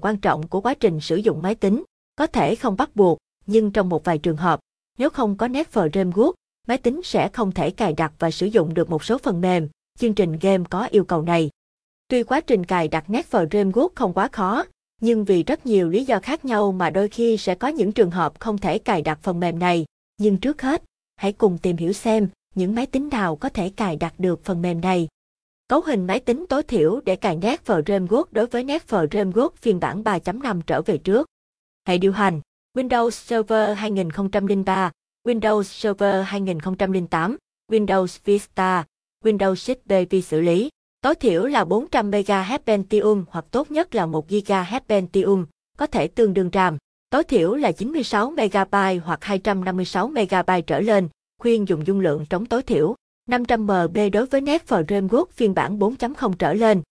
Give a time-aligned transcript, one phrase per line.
[0.00, 1.84] quan trọng của quá trình sử dụng máy tính,
[2.16, 4.60] có thể không bắt buộc, nhưng trong một vài trường hợp,
[4.98, 6.32] nếu không có nét framework,
[6.68, 9.68] máy tính sẽ không thể cài đặt và sử dụng được một số phần mềm,
[9.98, 11.50] chương trình game có yêu cầu này.
[12.08, 14.64] Tuy quá trình cài đặt nét framework không quá khó,
[15.00, 18.10] nhưng vì rất nhiều lý do khác nhau mà đôi khi sẽ có những trường
[18.10, 19.84] hợp không thể cài đặt phần mềm này.
[20.18, 20.82] Nhưng trước hết,
[21.16, 24.62] hãy cùng tìm hiểu xem những máy tính nào có thể cài đặt được phần
[24.62, 25.08] mềm này.
[25.72, 29.80] Cấu hình máy tính tối thiểu để cài nét framework đối với nét framework phiên
[29.80, 31.26] bản 3.5 trở về trước.
[31.88, 32.40] Hệ điều hành
[32.76, 34.90] Windows Server 2003,
[35.28, 37.36] Windows Server 2008,
[37.72, 38.84] Windows Vista,
[39.24, 40.68] Windows XP vi xử lý.
[41.00, 45.46] Tối thiểu là 400 MHz Pentium hoặc tốt nhất là 1 GHz Pentium,
[45.78, 46.78] có thể tương đương RAM.
[47.10, 51.08] Tối thiểu là 96 MB hoặc 256 MB trở lên,
[51.40, 52.94] khuyên dùng dung lượng trống tối thiểu.
[53.26, 56.82] 500 MB đối với Net Framework phiên bản 4.0 trở lên.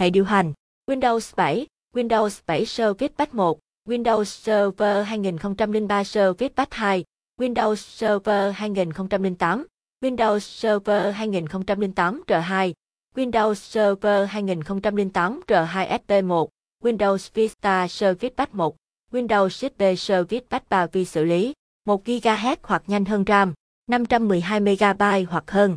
[0.00, 0.52] Hệ điều hành
[0.86, 3.58] Windows 7, Windows 7 Service Pack 1,
[3.88, 7.04] Windows Server 2003 Service Pack 2,
[7.40, 9.66] Windows Server 2008,
[10.00, 12.72] Windows Server 2008 R2,
[13.14, 16.48] Windows Server 2008 R2 SP1,
[16.84, 18.74] Windows Vista Service Pack 1,
[19.12, 21.52] Windows XP Service Pack 3 vi xử lý,
[21.84, 23.54] 1 GHz hoặc nhanh hơn RAM,
[23.90, 25.76] 512 MB hoặc hơn.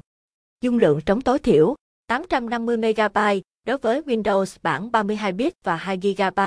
[0.62, 1.76] Dung lượng trống tối thiểu,
[2.08, 3.18] 850 MB
[3.66, 6.40] đối với Windows bản 32 bit và 2 GB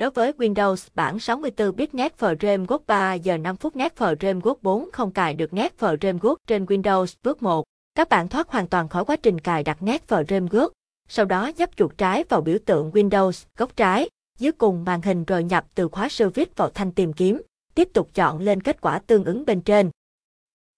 [0.00, 4.18] đối với Windows bản 64 bit Nét Net Framework 3 giờ 5 phút Nét Net
[4.20, 7.64] Framework 4 không cài được nét Net Framework trên Windows bước 1.
[7.94, 10.68] Các bạn thoát hoàn toàn khỏi quá trình cài đặt nét Net Framework,
[11.08, 15.24] sau đó nhấp chuột trái vào biểu tượng Windows góc trái, dưới cùng màn hình
[15.24, 17.42] rồi nhập từ khóa service vào thanh tìm kiếm,
[17.74, 19.90] tiếp tục chọn lên kết quả tương ứng bên trên.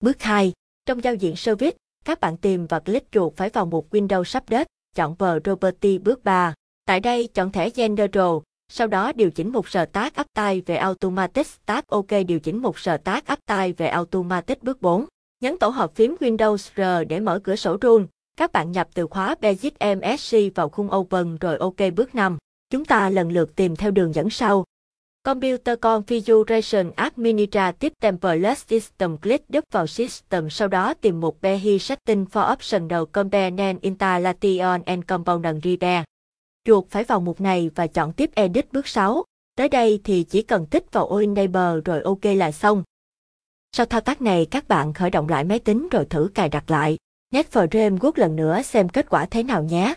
[0.00, 0.52] Bước 2.
[0.86, 4.64] Trong giao diện service, các bạn tìm và click chuột phải vào mục Windows Update,
[4.96, 6.54] chọn Property bước 3.
[6.84, 8.36] Tại đây chọn thẻ General,
[8.72, 13.22] sau đó điều chỉnh một áp Uptime về Automatic Start OK điều chỉnh một áp
[13.32, 15.06] Uptime về Automatic bước 4.
[15.42, 18.06] Nhấn tổ hợp phím Windows R để mở cửa sổ run.
[18.36, 22.38] Các bạn nhập từ khóa Basic MSC vào khung Open rồi OK bước 5.
[22.70, 24.64] Chúng ta lần lượt tìm theo đường dẫn sau.
[25.26, 32.24] Computer Configuration Administrative Template System click đúp vào System, sau đó tìm mục Behi Setting
[32.32, 36.04] for Optional Component Installation and Component Repair.
[36.64, 39.24] Chuột phải vào mục này và chọn tiếp Edit bước 6.
[39.56, 42.82] Tới đây thì chỉ cần tích vào Enable rồi OK là xong.
[43.72, 46.70] Sau thao tác này, các bạn khởi động lại máy tính rồi thử cài đặt
[46.70, 46.96] lại.
[47.34, 49.94] NetFramework lần nữa xem kết quả thế nào nhé.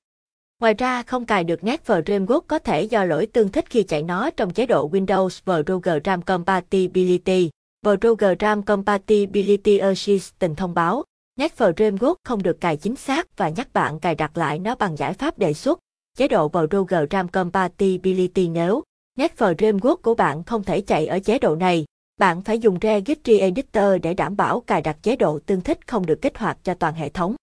[0.59, 4.29] Ngoài ra không cài được NetFramework có thể do lỗi tương thích khi chạy nó
[4.29, 7.49] trong chế độ Windows Program Compatibility.
[7.85, 11.03] Program Compatibility Assistant thông báo
[11.39, 15.13] NetFramework không được cài chính xác và nhắc bạn cài đặt lại nó bằng giải
[15.13, 15.79] pháp đề xuất.
[16.17, 18.83] Chế độ Program Compatibility nếu
[19.17, 21.85] NetFramework của bạn không thể chạy ở chế độ này,
[22.19, 26.05] bạn phải dùng Registry Editor để đảm bảo cài đặt chế độ tương thích không
[26.05, 27.35] được kích hoạt cho toàn hệ thống.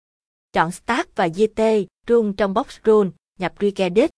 [0.53, 1.61] Chọn Start và GT,
[2.07, 4.11] Run trong box Run, nhập Regedit.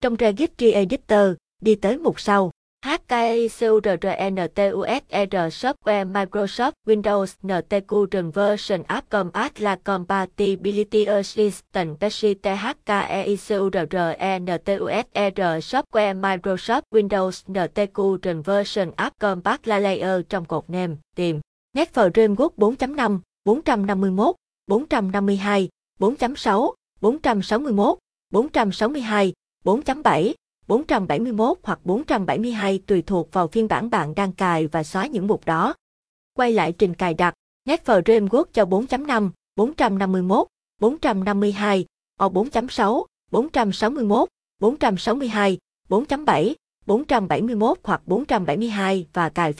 [0.00, 2.50] Trong Registry Editor, đi tới mục sau.
[2.86, 3.88] HKICURRNTUSR
[5.50, 14.00] Software Microsoft Windows NTQ Version App Compat là Compatibility Assistant PCT HKEICURRNTUSR
[15.60, 21.40] Software Microsoft Windows NTQ Version App Compat là Layer trong cột name, tìm.
[21.74, 24.36] Net Framework 4.5, 451,
[24.66, 25.68] 452,
[25.98, 27.98] 4.6, 461,
[28.30, 29.32] 462,
[29.64, 30.34] 4.7,
[30.66, 35.44] 471 hoặc 472 tùy thuộc vào phiên bản bạn đang cài và xóa những mục
[35.44, 35.74] đó.
[36.34, 40.46] Quay lại trình cài đặt, Net Framework cho 4.5, 451,
[40.80, 41.86] 452,
[42.18, 44.28] O 4.6, 461,
[44.60, 45.58] 462,
[45.88, 46.54] 4.7,
[46.86, 49.54] 471 hoặc 472 và cài phiên